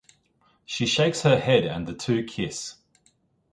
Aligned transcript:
She 0.65 0.87
shakes 0.87 1.21
her 1.21 1.37
head 1.39 1.63
and 1.65 1.85
the 1.87 1.93
two 1.93 2.23
kiss. 2.23 2.75